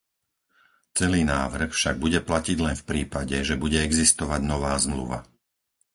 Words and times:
Celý 0.99 1.21
návrh 1.35 1.71
však 1.77 1.95
bude 2.03 2.19
platiť 2.29 2.57
len 2.65 2.73
v 2.79 2.87
prípade, 2.91 3.37
že 3.49 3.53
bude 3.63 3.79
existovať 3.87 4.41
nová 4.51 4.73
zmluva. 4.85 5.19